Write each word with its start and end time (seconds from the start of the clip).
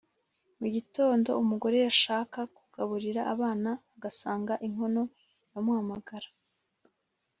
Mu 0.59 0.67
gitondo 0.75 1.29
umugore 1.43 1.77
yashaka 1.85 2.39
kugaburira 2.57 3.21
abana 3.33 3.69
agasanga 3.95 4.53
inkono 4.67 5.01
iramuhamagara 5.49 6.29